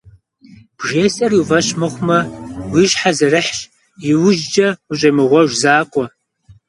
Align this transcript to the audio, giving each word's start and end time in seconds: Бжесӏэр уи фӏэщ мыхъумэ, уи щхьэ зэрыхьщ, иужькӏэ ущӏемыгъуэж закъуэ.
Бжесӏэр 0.77 1.31
уи 1.35 1.47
фӏэщ 1.47 1.67
мыхъумэ, 1.79 2.19
уи 2.71 2.83
щхьэ 2.91 3.11
зэрыхьщ, 3.17 3.59
иужькӏэ 4.11 4.67
ущӏемыгъуэж 4.91 5.49
закъуэ. 5.61 6.05